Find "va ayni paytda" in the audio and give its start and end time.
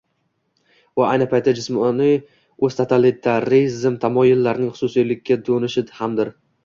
1.01-1.51